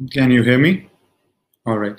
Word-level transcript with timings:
Can 0.00 0.32
you 0.32 0.42
me? 0.42 0.70
All 1.68 1.78
right. 1.82 1.96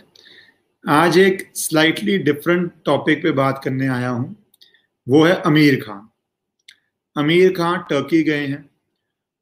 आज 0.89 1.17
एक 1.17 1.51
slightly 1.55 2.17
different 2.17 2.71
topic 2.85 3.23
पे 3.23 3.31
बात 3.31 3.61
करने 3.63 3.87
आया 3.87 4.09
हूँ। 4.09 4.35
वो 5.09 5.23
है 5.23 5.33
अमीर 5.35 5.81
खान। 5.81 6.09
अमीर 7.17 7.53
खान 7.53 7.79
टर्की 7.79 8.23
गए 8.23 8.47
हैं 8.47 8.69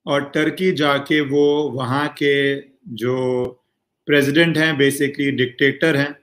और 0.06 0.30
टर्की 0.30 0.72
जाके 0.72 1.22
वो 1.22 1.70
वहाँ 1.70 2.08
के 2.08 2.62
जो 2.88 3.46
प्रेसिडेंट 4.06 4.58
हैं 4.58 4.78
बेसिकली 4.78 5.32
डिक्टेटर 5.32 5.96
हैं, 5.96 6.16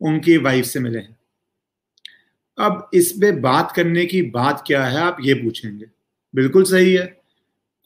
उनकी 0.00 0.36
वाइफ 0.36 0.64
से 0.64 0.80
मिले 0.80 0.98
हैं। 0.98 1.16
अब 2.58 2.90
इस 2.94 3.12
पे 3.12 3.32
बात 3.32 3.72
करने 3.72 4.06
की 4.06 4.22
बात 4.22 4.64
क्या 4.66 4.86
है, 4.86 5.00
आप 5.00 5.16
ये 5.20 5.34
पूछेंगे। 5.34 5.86
बिल्कुल 6.34 6.64
सही 6.64 6.94
है। 6.94 7.25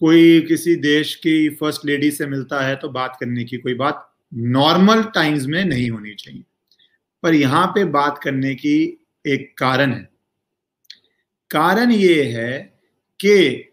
कोई 0.01 0.41
किसी 0.41 0.77
देश 0.77 1.15
की 1.15 1.49
फ़र्स्ट 1.49 1.87
लेडी 1.87 2.11
से 2.11 2.27
मिलता 2.27 2.61
है 2.61 2.77
तो 2.77 2.89
बात 2.89 3.17
करने 3.21 3.45
की 3.45 3.57
कोई 3.57 3.75
बात 3.75 4.15
नॉर्मल 4.35 5.03
टाइम्स 5.03 5.47
में 5.47 5.65
नहीं 5.65 5.91
होनी 5.91 6.15
चाहिए। 6.15 6.45
पर 7.23 7.35
यहाँ 7.35 7.67
पे 7.67 7.85
बात 7.85 8.21
करने 8.23 8.55
की 8.55 9.07
एक 9.27 9.59
कारण 9.59 9.93
है। 9.93 10.09
कारण 11.51 11.91
ये 11.91 12.25
है 12.25 12.81
कि 13.21 13.65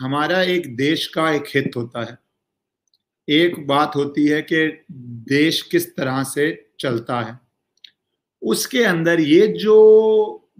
हमारा 0.00 0.42
एक 0.42 0.76
देश 0.76 1.06
का 1.06 1.30
एक 1.30 1.44
हित 1.54 1.70
होता 1.76 2.04
है। 2.04 2.18
एक 3.28 3.66
बात 3.66 3.92
होती 3.96 4.26
है 4.26 4.42
कि 4.42 4.84
देश 5.28 5.62
किस 5.62 5.96
तरह 5.96 6.22
से 6.22 6.70
चलता 6.80 7.20
है। 7.20 7.40
उसके 8.42 8.84
अंदर 8.84 9.20
ये 9.20 9.48
जो 9.48 10.52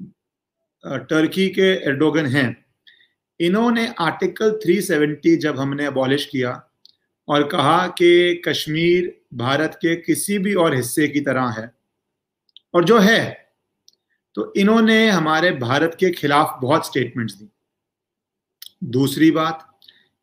टर्की 0.87 1.48
के 1.48 1.73
एर्डोगन 1.87 2.27
हैं 2.27 2.63
इन्होंने 3.41 3.95
आर्टिकल 3.98 4.59
370 4.66 5.37
जब 5.37 5.59
हमने 5.59 5.87
अबॉलिश 5.87 6.27
किया 6.27 6.70
और 7.29 7.48
कहा 7.48 7.87
कि 7.87 8.43
कश्मीर 8.48 9.20
भारत 9.34 9.74
के 9.74 9.97
किसी 9.97 10.38
भी 10.38 10.55
और 10.55 10.74
हिस्से 10.74 11.09
की 11.09 11.20
तरह 11.20 11.49
है 11.49 11.74
और 12.74 12.85
जो 12.85 12.99
है 12.99 13.45
तो 14.35 14.52
इन्होंने 14.57 15.09
हमारे 15.10 15.51
भारत 15.51 15.96
के 16.01 16.10
खिलाफ 16.10 16.59
बहुत 16.62 16.87
स्टेटमेंट्स 16.87 17.35
दी। 17.35 17.49
दूसरी 18.85 19.30
बात, 19.30 19.80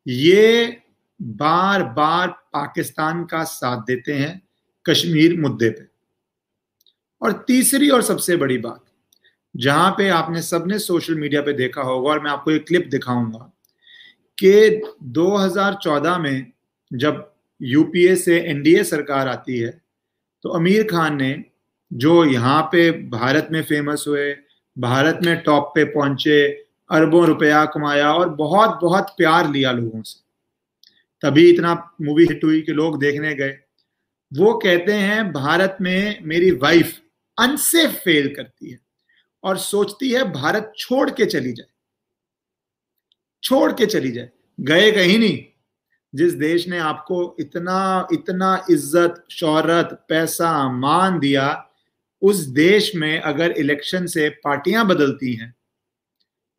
ये 0.08 0.82
बार 1.22 1.84
बार 1.84 2.28
पाकिस्तान 2.28 3.24
का 3.26 3.44
साथ 3.44 3.78
देते 3.78 4.14
हैं 4.14 4.42
कश्मीर 4.86 5.40
मुद्दे 5.40 5.70
पे। 5.70 5.88
और 7.22 7.46
तीसरी 7.48 7.90
और 7.90 8.02
सबसे 8.02 8.36
बड़ी 8.36 8.58
बात 8.58 8.91
जहाँ 9.58 9.92
पे 9.92 10.10
आपने 10.10 10.42
सबने 10.42 10.80
सोशल 10.80 11.16
मीडिया 11.16 11.42
पे 11.42 11.54
देखा 11.54 11.82
होगा 11.82 12.10
और 12.10 12.20
मैं 12.20 12.32
आपको 12.32 12.52
एक 12.52 12.68
क्लिप 12.68 12.88
दिखाऊँगा 12.88 13.52
कि 14.38 14.82
2014 15.04 16.18
में 16.18 16.52
जब 16.94 17.34
यूपीए 17.62 18.16
से 18.16 18.40
एनडीए 18.40 18.84
सरकार 18.84 19.28
आती 19.28 19.58
है 19.58 19.82
तो 20.44 20.50
अमीर 20.50 20.84
खान 20.84 21.16
ने 21.16 21.44
जो 21.94 22.26
यहाँ 22.26 22.62
पे 22.62 22.92
भारत 22.92 23.48
में 23.52 23.64
फ़ेमस 23.64 24.06
हुए, 24.08 24.36
भारत 24.78 25.20
में 25.24 25.42
टॉप 25.44 25.72
पे 25.76 25.84
पहुँचे, 25.84 26.48
अरबों 26.92 27.26
रुपया 27.26 27.66
कमाया 27.66 28.14
और 28.14 28.30
बहुत 28.30 28.80
बहुत 28.82 29.14
प्यार 29.18 29.52
लिया 29.52 29.72
लोगों 29.72 30.02
से। 30.02 30.20
तभी 31.22 31.50
इतना 31.50 31.96
मूवी 32.02 32.24
हिट 32.26 32.44
हुई 32.44 32.62
कि 32.62 32.72
लोग 32.72 33.00
देखने 33.00 33.36
गए। 33.36 33.58
वो 34.34 34.54
कहते 34.54 34.94
हैं, 34.94 35.32
भारत 35.34 35.78
में 35.82 36.20
मेरी 36.24 36.52
वाइफ 36.52 37.02
अनसेफ 37.40 37.92
फेल 37.92 38.36
करती 38.36 38.72
है। 38.72 38.80
और 39.44 39.58
सोचती 39.58 40.12
है 40.12 40.24
भारत 40.32 40.74
छोड़ 40.78 41.10
के 41.10 41.26
चली 41.26 41.54
जाए। 41.54 41.68
छोड़ 43.44 43.72
के 43.72 43.86
चली 43.86 44.12
जाए। 44.12 44.30
गए 44.58 44.92
कहीं 44.92 45.18
नहीं। 45.20 45.44
जिस 46.14 46.34
देश 46.34 46.68
ने 46.68 46.78
आपको 46.80 47.36
इतना 47.40 48.08
इतना 48.14 48.66
इज़्ज़त, 48.70 49.24
शोहरत, 49.32 50.06
पैसा, 50.10 50.70
मान 50.70 51.20
दिया, 51.20 51.68
उस 52.22 52.38
देश 52.56 52.92
में 52.96 53.20
अगर 53.20 53.52
इलेक्शन 53.52 54.06
से 54.08 54.28
पार्टियाँ 54.44 54.86
बदलती 54.88 55.34
हैं, 55.34 55.54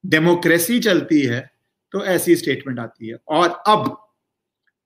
डेमोक्रेसी 0.04 0.78
चलती 0.80 1.20
है 1.22 1.40
तो 1.94 2.04
ऐसी 2.04 2.36
स्टेटमेंट 2.36 2.78
आती 2.78 3.08
है। 3.08 3.16
और 3.28 3.48
अब 3.68 3.96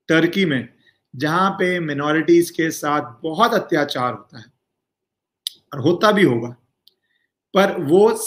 टर्की 0.09 0.45
में, 0.45 0.67
जहाँ 1.13 1.49
पे 1.51 1.79
मिनोरिटीज 1.79 2.49
के 2.51 2.69
साथ 2.71 3.11
बहुत 3.23 3.53
अत्याचार 3.53 4.13
होता 4.13 4.39
है, 4.39 4.45
और 5.73 5.79
होता 5.79 6.11
भी 6.11 6.23
होगा 6.23 6.55
पर 7.57 7.81
वो 7.81 8.19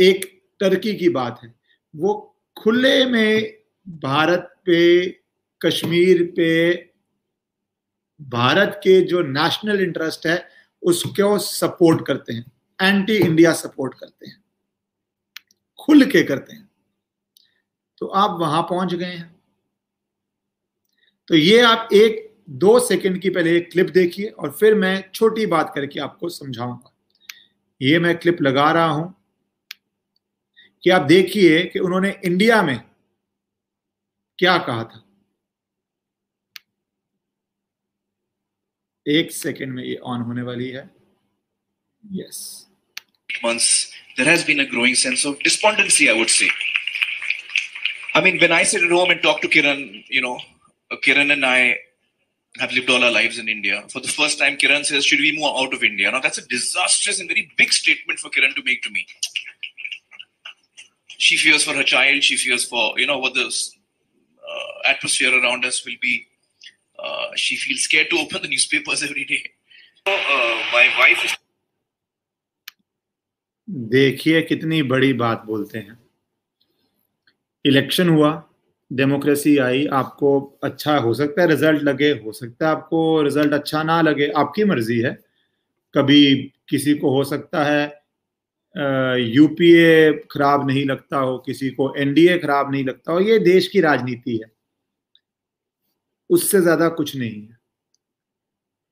एक 0.00 0.42
टर्की 0.60 0.96
की 0.96 1.08
बात 1.08 1.40
है। 1.44 1.54
वो 1.96 2.36
खुले 2.62 3.06
में 3.06 3.58
भारत 3.88 4.56
पे, 4.66 5.06
कश्मीर 5.62 6.32
पे, 6.36 6.74
भारत 8.22 8.80
के 8.84 9.00
जो 9.00 9.22
नेशनल 9.22 9.80
इंटरेस्ट 9.80 10.26
है, 10.26 10.48
उसको 10.82 11.38
सपोर्ट 11.38 12.06
करते 12.06 12.32
हैं। 12.32 12.52
एंटी 12.82 13.16
इंडिया 13.16 13.52
सपोर्ट 13.52 13.94
करते 13.94 14.26
हैं। 14.26 14.44
खुल 15.80 16.04
के 16.04 16.22
करते 16.22 16.52
हैं। 16.52 16.70
तो 17.98 18.06
आप 18.06 18.40
वहाँ 18.40 18.62
पहुँच 18.62 18.94
गए 18.94 19.06
हैं। 19.06 19.40
तो 21.28 21.34
ये 21.34 21.60
आप 21.60 21.88
एक, 21.92 22.30
दो 22.50 22.80
सेकंड 22.80 23.18
की 23.18 23.30
पहले 23.30 23.56
एक 23.56 23.72
क्लिप 23.72 23.90
देखिए 23.90 24.26
और 24.26 24.50
फिर 24.50 24.74
मैं 24.74 25.10
छोटी 25.14 25.46
बात 25.46 25.72
करके 25.74 26.00
आपको 26.00 26.28
समझाऊँगा। 26.28 26.89
ये 27.80 27.98
मैं 27.98 28.16
क्लिप 28.18 28.38
लगा 28.42 28.70
रहा 28.72 28.86
हूँ 28.86 29.14
कि 30.84 30.90
आप 30.90 31.02
देखिए 31.02 31.62
कि 31.64 31.78
उन्होंने 31.78 32.10
इंडिया 32.24 32.62
में 32.62 32.78
क्या 34.38 34.56
कहा 34.58 34.84
था। 34.84 35.04
एक 39.06 39.32
सेकेंड 39.32 39.72
में 39.72 39.82
ये 39.84 39.96
ऑन 39.96 40.20
होने 40.20 40.42
वाली 40.42 40.68
है। 40.68 40.90
Yes 42.04 42.66
months 43.44 43.68
there 44.16 44.28
has 44.28 44.46
been 44.46 44.64
a 44.66 44.68
growing 44.70 44.96
sense 44.96 45.26
of 45.26 45.36
despondency 45.42 46.06
I 46.06 46.18
would 46.18 46.26
say 46.26 46.48
I 48.16 48.22
mean 48.22 48.38
when 48.38 48.52
I 48.52 48.64
sit 48.64 48.90
home 48.92 49.12
and 49.12 49.22
talk 49.22 49.40
to 49.42 49.48
Kiran 49.48 49.80
you 50.12 50.20
know 50.20 50.36
Kiran 51.04 51.30
and 51.30 51.44
I 51.44 51.72
have 52.59 52.71
lived 52.71 52.89
all 52.89 53.03
our 53.03 53.11
lives 53.11 53.37
in 53.37 53.49
India. 53.49 53.83
For 53.89 53.99
the 53.99 54.07
first 54.07 54.39
time, 54.39 54.57
Kiran 54.57 54.85
says, 54.85 55.05
Should 55.05 55.19
we 55.19 55.37
move 55.37 55.51
out 55.55 55.73
of 55.73 55.83
India? 55.83 56.11
Now, 56.11 56.21
that's 56.21 56.37
a 56.37 56.47
disastrous 56.47 57.19
and 57.19 57.27
very 57.27 57.51
big 57.57 57.73
statement 57.73 58.19
for 58.19 58.29
Kiran 58.29 58.55
to 58.55 58.63
make 58.63 58.81
to 58.83 58.89
me. 58.89 59.05
She 61.17 61.37
fears 61.37 61.63
for 61.63 61.73
her 61.73 61.83
child, 61.83 62.23
she 62.23 62.37
fears 62.37 62.65
for, 62.65 62.97
you 62.99 63.07
know, 63.07 63.19
what 63.19 63.33
the 63.33 63.45
uh, 63.45 64.89
atmosphere 64.89 65.31
around 65.41 65.65
us 65.65 65.85
will 65.85 65.95
be. 66.01 66.27
Uh, 66.97 67.27
she 67.35 67.55
feels 67.57 67.81
scared 67.81 68.09
to 68.09 68.17
open 68.19 68.41
the 68.41 68.47
newspapers 68.47 69.03
every 69.03 69.25
day. 69.25 69.43
So, 70.07 70.13
uh, 70.13 70.61
my 70.71 70.89
wife 70.99 71.25
is. 71.25 71.35
देखिए 73.69 74.41
कितनी 74.41 74.81
बड़ी 74.83 75.13
बात 75.13 75.43
बोलते 75.45 75.79
हैं 75.79 75.97
election 77.65 78.09
हुआ 78.09 78.31
democracy 78.90 79.56
आई, 79.58 79.84
आपको 79.86 80.58
अच्छा 80.64 80.96
हो 80.98 81.14
सकता 81.14 81.42
है, 81.42 81.48
रिज़ल्ट 81.48 81.82
लगे, 81.82 82.10
हो 82.10 82.32
सकता 82.32 82.66
है 82.66 82.72
आपको 82.72 83.22
रिज़ल्ट 83.22 83.52
अच्छा 83.52 83.82
ना 83.82 84.00
लगे, 84.02 84.28
आपकी 84.28 84.64
मर्ज़ी 84.64 84.98
है। 85.00 85.12
कभी 85.94 86.34
किसी 86.68 86.94
को 86.94 87.10
हो 87.10 87.24
सकता 87.24 87.64
है 87.64 87.98
यूपीए 89.16 90.12
खराब 90.32 90.66
नहीं 90.66 90.84
लगता 90.86 91.18
हो, 91.18 91.38
किसी 91.38 91.70
को 91.70 91.94
एनडीए 91.98 92.38
खराब 92.38 92.70
नहीं 92.72 92.84
लगता 92.84 93.12
हो, 93.12 93.20
ये 93.20 93.38
देश 93.38 93.68
की 93.68 93.80
राजनीति 93.80 94.36
है। 94.36 94.50
उससे 96.30 96.60
ज़्यादा 96.60 96.88
कुछ 96.88 97.16
नहीं 97.16 97.42
है। 97.42 97.58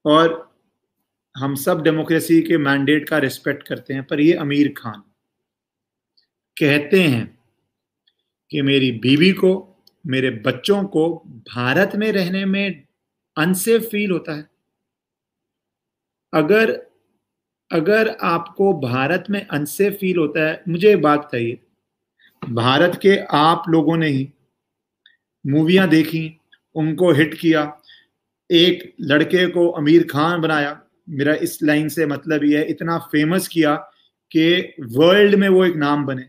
और 0.05 0.47
हम 1.37 1.55
सब 1.55 1.83
डेमोक्रेसी 1.83 2.41
के 2.43 2.59
मैंडेट 2.59 3.09
का 3.09 3.19
रिस्पेक्ट 3.19 3.67
करते 3.69 3.95
हैं, 3.95 4.03
पर 4.03 4.21
ये 4.21 4.33
अमीर 4.35 4.73
खान 4.77 5.03
कहते 6.57 7.03
हैं 7.03 7.27
कि 8.51 8.63
मेरी 8.63 8.91
बीवी 8.93 9.33
को 9.33 9.68
मेरे 10.09 10.31
बच्चों 10.31 10.85
को 10.85 11.23
भारत 11.27 11.97
में 11.97 12.13
रहने 12.13 12.45
में 12.45 12.87
अनसेफ 13.37 13.83
फील 13.83 14.11
होता 14.11 14.37
है। 14.37 14.49
अगर 16.35 16.87
अगर 17.73 18.09
आपको 18.09 18.73
भारत 18.73 19.25
में 19.31 19.47
अनसेफ 19.47 19.93
फील 19.93 20.19
होता 20.19 20.49
है, 20.49 20.63
मुझे 20.69 20.93
एक 20.93 21.03
बात 21.03 21.29
कहिए 21.33 21.59
भारत 22.49 22.99
के 23.03 23.17
आप 23.17 23.65
लोगों 23.69 23.97
ने 23.97 24.09
ही 24.09 24.33
मूवियाँ 25.47 25.89
देखी, 25.89 26.41
उनको 26.75 27.13
हिट 27.13 27.35
किया, 27.35 27.81
एक 28.51 28.95
लड़के 29.01 29.47
को 29.47 29.69
अमीर 29.69 30.07
खान 30.07 30.41
बनाया। 30.41 30.81
मेरा 31.09 31.35
इस 31.35 31.63
लाइन 31.63 31.89
से 31.89 32.07
मतलब 32.07 32.45
ये 32.45 32.59
है, 32.59 32.65
इतना 32.65 32.99
फ़ेमस 32.99 33.49
किया 33.49 33.77
कि 34.31 34.75
वर्ल्ड 34.81 35.35
में 35.35 35.49
वो 35.49 35.65
एक 35.65 35.77
नाम 35.77 36.07
बने। 36.07 36.29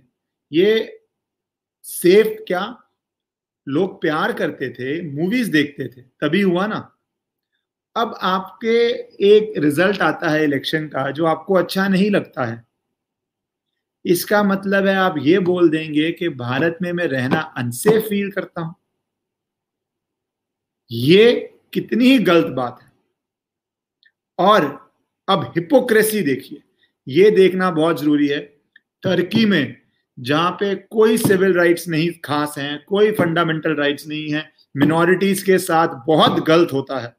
ये 0.51 0.99
सेफ़ 1.83 2.27
क्या? 2.27 2.83
लोग 3.69 4.01
प्यार 4.01 4.33
करते 4.33 4.69
थे 4.69 5.01
मूवीज़ 5.01 5.51
देखते 5.51 5.87
थे, 5.87 6.01
तभी 6.01 6.41
हुआ 6.41 6.67
ना। 6.67 6.95
अब 7.95 8.17
आपके 8.21 8.77
एक 9.27 9.53
रिज़ल्ट 9.57 10.01
आता 10.01 10.29
है 10.29 10.43
इलेक्शन 10.43 10.87
का, 10.87 11.11
जो 11.11 11.25
आपको 11.25 11.53
अच्छा 11.53 11.87
नहीं 11.87 12.09
लगता 12.11 12.45
है। 12.45 12.63
इसका 14.05 14.43
मतलब 14.43 14.85
है 14.85 14.95
आप 14.95 15.15
ये 15.17 15.39
बोल 15.39 15.69
देंगे 15.69 16.11
कि 16.11 16.29
भारत 16.29 16.77
में 16.81 16.91
मैं 16.93 17.05
रहना 17.07 17.39
अनसेफ 17.57 18.07
फील 18.09 18.31
करता 18.31 18.61
हूँ। 18.61 18.75
ये 20.91 21.53
कितनी 21.73 22.05
ही 22.05 22.19
गलत 22.19 22.53
बात 22.53 22.79
है। 22.81 22.91
और 24.39 24.65
अब 25.27 25.43
हिपोक्रेसी 25.57 26.21
देखिए, 26.21 26.61
ये 27.07 27.31
देखना 27.31 27.71
बहुत 27.71 28.01
ज़रूरी 28.01 28.27
है। 28.27 28.39
टर्की 29.03 29.45
में 29.45 29.75
जहाँ 30.19 30.51
पे 30.51 30.75
कोई 30.75 31.17
सिविल 31.17 31.53
राइट्स 31.53 31.87
नहीं 31.87 32.09
खास 32.23 32.55
हैं, 32.57 32.83
कोई 32.85 33.11
फंडामेंटल 33.11 33.75
राइट्स 33.75 34.07
नहीं 34.07 34.29
है 34.29 34.51
मिनोरिटीज 34.77 35.43
के 35.43 35.57
साथ 35.57 35.87
बहुत 36.07 36.43
गलत 36.45 36.73
होता 36.73 36.99
है। 36.99 37.15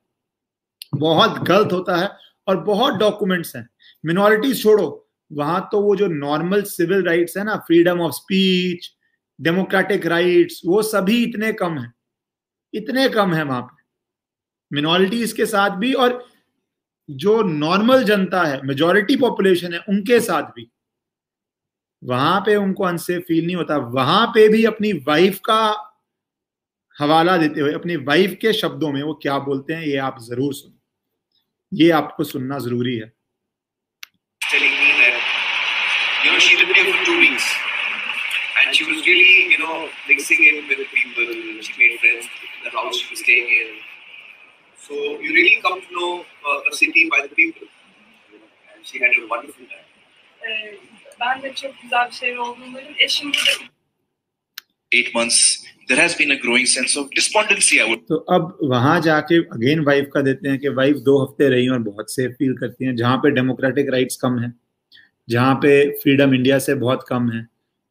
बहुत 0.95 1.39
गलत 1.39 1.73
होता 1.73 1.97
है 1.97 2.11
और 2.49 2.57
बहुत 2.57 2.95
डॉक्यूमेंट्स 2.95 3.57
हैं। 3.57 3.69
मिनोरिटीज 4.05 4.63
छोड़ो, 4.63 5.09
वहाँ 5.33 5.69
तो 5.73 5.81
वो 5.81 5.97
जो 5.97 6.07
नॉर्मल 6.07 6.63
सिविल 6.63 7.03
राइट्स 7.03 7.37
है 7.37 7.45
ना 7.45 7.57
freedom 7.57 8.01
of 8.01 8.13
speech 8.13 8.91
democratic 9.41 10.07
rights 10.07 10.61
वो 10.67 10.83
सभी 10.83 11.23
इतने 11.25 11.53
कम 11.53 11.79
है। 11.79 11.93
इतने 12.75 13.09
कम 13.09 13.35
है 13.35 13.43
वहाँ 13.43 13.63
पे। 13.63 13.79
मिनोरिटीज 14.73 15.33
के 15.33 15.47
साथ 15.47 15.71
भी 15.71 15.93
और 15.93 16.25
जो 17.11 17.43
नॉर्मल 17.43 18.05
जनता 18.05 18.43
है 18.43 18.61
मेजोरिटी 18.63 19.17
पॉपुलेशन 19.17 19.73
है, 19.73 19.81
उनके 19.89 20.21
साथ 20.21 20.43
भी। 20.43 20.71
वहाँ 22.05 22.41
पे 22.41 22.57
उनको 22.57 22.85
अनसे 22.85 23.19
फील 23.19 23.47
नहीं 23.47 23.57
होता। 23.57 23.77
वहाँ 23.77 24.27
पे 24.27 24.49
भी 24.49 24.65
अपनी 24.65 24.93
वाइफ 25.07 25.39
का 25.39 25.63
हवाला 27.01 27.37
देते 27.37 27.61
हुए 27.61 27.73
अपनी 27.73 27.97
वाइफ 27.97 28.37
के 28.41 28.53
शब्दों 28.53 28.93
में 28.93 29.03
वो 29.03 29.15
क्या 29.23 29.39
बोलते 29.39 29.73
हैं 29.73 29.87
ये 29.87 29.97
आप 29.97 30.17
ज़रूर 30.21 30.55
सुनो। 30.55 30.79
ये 31.73 31.91
आपको 31.91 32.25
सुनना 32.25 32.59
ज़रूरी 32.59 32.97
है। 32.97 33.13
She 48.83 48.99
had 48.99 49.11
a 49.13 49.27
wonderful 49.29 49.67
time. 49.67 49.87
Ben 51.21 51.43
de 51.43 51.55
çok 51.55 51.83
güzel 51.83 52.07
bir 52.09 52.15
şey 52.15 52.39
olduğunu 52.39 52.75
duydum. 52.75 52.95
Eşim 52.99 53.33
burada 53.33 53.71
eight 54.93 55.15
months, 55.15 55.65
there 55.89 56.03
has 56.03 56.19
been 56.19 56.31
a 56.31 56.35
growing 56.35 56.67
sense 56.67 57.01
of 57.01 57.11
despondency. 57.17 57.77
I 57.77 57.87
would. 57.89 58.07
तो 58.09 58.17
अब 58.17 58.59
वहाँ 58.63 59.01
जाके 59.01 59.39
अगेन 59.57 59.85
वाइफ 59.85 60.09
का 60.15 60.21
देते 60.21 60.49
हैं 60.49 60.59
कि 60.59 60.69
वाइफ 60.69 60.97
दो 60.97 61.19
हफ़्ते 61.25 61.49
रही 61.49 61.69
और 61.69 61.79
बहुत 61.79 62.13
सेफ़ 62.13 62.33
फील 62.33 62.57
करती 62.57 62.85
हैं 62.85 62.97
जहाँ 62.97 63.17
पे 63.17 63.31
डेमोक्रेटिक 63.31 63.91
राइट्स 63.91 64.17
कम 64.17 64.39
है 64.39 64.53
जहाँ 65.29 65.55
पे 65.55 65.91
फ्रीडम 66.03 66.35
इंडिया 66.35 66.59
से 66.59 66.75
बहुत 66.75 67.05
कम 67.09 67.31
है 67.31 67.47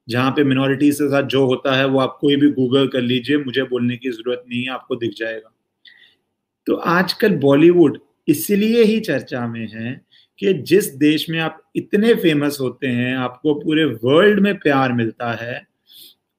जहाँ 0.07 0.31
पे 0.31 0.43
मिनोरिटीज 0.43 0.95
के 0.95 1.07
साथ 1.07 1.23
जो 1.23 1.45
होता 1.45 1.75
है 1.75 1.85
वो 1.85 1.99
आप 1.99 2.17
कोई 2.21 2.35
भी 2.35 2.49
गूगल 2.51 2.87
कर 2.87 3.01
लीजिए 3.01 3.37
मुझे 3.37 3.63
बोलने 3.63 3.97
की 3.97 4.09
ज़रूरत 4.09 4.43
नहीं 4.49 4.63
है 4.63 4.71
आपको 4.71 4.95
दिख 4.95 5.13
जाएगा 5.17 5.51
तो 6.67 6.75
आजकल 6.93 7.35
बॉलीवुड 7.37 7.99
इसलिए 8.27 8.83
ही 8.83 8.99
चर्चा 8.99 9.47
में 9.47 9.67
है 9.67 10.01
कि 10.39 10.53
जिस 10.53 10.85
देश 10.85 11.29
में 11.29 11.39
आप 11.39 11.71
इतने 11.75 12.15
फ़ेमस 12.15 12.57
होते 12.61 12.87
हैं, 12.87 13.17
आपको 13.17 13.53
पूरे 13.53 13.85
वर्ल्ड 13.85 14.39
में 14.39 14.59
प्यार 14.59 14.93
मिलता 14.93 15.31
है, 15.33 15.67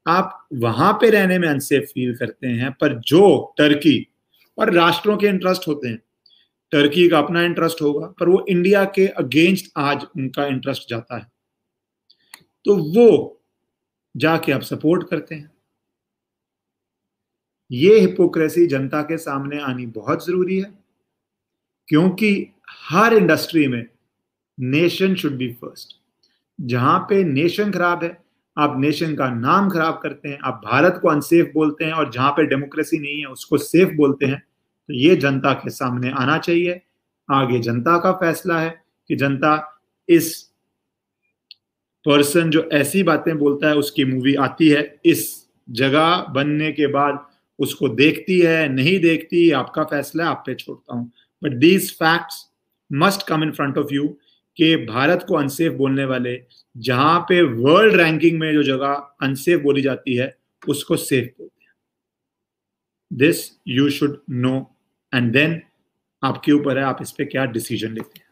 आप 0.06 0.48
वहाँ 0.54 0.92
पे 0.92 1.10
रहने 1.10 1.38
में 1.38 1.48
अनसेफ 1.48 1.90
फील 1.94 2.16
करते 2.16 2.46
हैं, 2.46 2.72
पर 2.72 2.98
जो 2.98 3.54
टर्की 3.58 4.06
और 4.58 4.72
राष्ट्रों 4.72 5.16
के 5.16 5.26
इंटरेस्ट 5.26 5.68
होते 5.68 5.88
हैं 5.88 6.02
टर्की 6.72 7.08
का 7.08 7.18
अपना 7.18 7.42
इंटरेस्ट 7.42 7.82
होगा, 7.82 8.06
पर 8.06 8.28
वो 8.28 8.46
इंडिया 8.48 8.84
के 8.84 9.06
अगेंस्ट 9.06 9.72
आज 9.76 10.06
उनका 10.16 10.46
इंटरेस्ट 10.46 10.90
जाता 10.90 11.18
है। 11.18 11.26
तो 12.64 12.76
वो 12.76 13.42
जाके 14.16 14.52
आप 14.52 14.60
सपोर्ट 14.60 15.08
करते 15.08 15.34
हैं। 15.34 15.52
ये 17.70 18.00
हिपोक्रेसी 18.00 18.66
जनता 18.66 19.02
के 19.02 19.18
सामने 19.18 19.60
आनी 19.60 19.86
बहुत 19.86 20.26
ज़रूरी 20.26 20.58
है। 20.58 20.79
क्योंकि 21.90 22.46
हर 22.90 23.14
इंडस्ट्री 23.14 23.66
में 23.68 23.84
नेशन 24.58 25.14
शुड 25.14 25.36
बी 25.36 25.48
फ़र्स्ट। 25.52 25.96
जहाँ 26.58 26.98
पे 27.00 27.22
नेशन 27.24 27.70
खराब 27.70 28.04
है, 28.04 28.16
आप 28.56 28.74
नेशन 28.78 29.14
का 29.14 29.28
नाम 29.30 29.68
खराब 29.70 29.98
करते 30.02 30.28
हैं, 30.28 30.38
आप 30.38 30.60
भारत 30.64 30.98
को 31.02 31.08
अनसेफ 31.08 31.50
बोलते 31.54 31.84
हैं 31.84 31.92
और 31.92 32.10
जहाँ 32.12 32.30
पे 32.30 32.46
डेमोक्रेसी 32.46 32.98
नहीं 32.98 33.20
है, 33.20 33.26
उसको 33.26 33.58
सेफ़ 33.58 33.94
बोलते 33.96 34.26
हैं 34.26 34.38
तो 34.88 34.94
ये 34.94 35.16
जनता 35.16 35.52
के 35.52 35.70
सामने 35.70 36.10
आना 36.10 36.38
चाहिए। 36.38 36.80
आगे 37.28 37.58
जनता 37.58 37.96
का 37.98 38.12
फैसला 38.12 38.58
है 38.60 38.70
कि 39.10 39.16
जनता 39.16 39.82
इस 40.08 40.32
पर्सन 42.06 42.50
जो 42.50 42.68
ऐसी 42.72 43.02
बातें 43.02 43.36
बोलता 43.38 43.68
है, 43.68 43.74
उसकी 43.74 44.04
मूवी 44.04 44.34
आती 44.34 44.68
है, 44.68 45.00
इस 45.04 45.46
जगह 45.68 46.26
बनने 46.30 46.72
के 46.72 46.86
बाद 46.86 47.26
उसको 47.58 47.88
देखती 47.88 48.38
है, 48.40 48.68
नहीं 48.68 48.98
देखती, 49.00 49.50
आपका 49.50 49.84
फैसला 49.84 50.28
आप 50.28 50.42
पे 50.46 50.54
छोड़ता 50.54 50.94
हूँ। 50.94 51.10
But 51.42 51.52
these 51.52 51.90
facts 51.94 52.46
must 52.90 53.26
come 53.26 53.42
in 53.42 53.52
front 53.52 53.78
of 53.78 53.92
you 53.92 54.06
के 54.56 54.76
भारत 54.86 55.24
को 55.28 55.34
अनसेफ 55.34 55.72
बोलने 55.72 56.04
वाले, 56.04 56.40
जहाँ 56.76 57.20
पे 57.20 57.40
वर्ल्ड 57.42 57.96
रैंकिंग 57.96 58.38
में 58.40 58.52
जो 58.52 58.62
जगह 58.62 58.92
अनसेफ 59.22 59.60
बोली 59.60 59.82
जाती 59.82 60.14
है, 60.16 60.36
उसको 60.68 60.96
सेफ़ 60.96 61.28
बोलते 61.38 61.64
हैं। 61.64 61.72
This 63.10 63.44
you 63.68 63.90
should 63.90 64.20
know 64.30 64.54
and 65.12 65.32
then 65.32 65.60
आपके 66.22 66.52
ऊपर 66.52 66.78
है, 66.78 66.84
आप 66.84 66.98
इस 67.02 67.10
पर 67.10 67.24
क्या 67.24 67.44
डिसीज़न 67.44 67.92
लेते 67.92 68.18
हैं। 68.18 68.29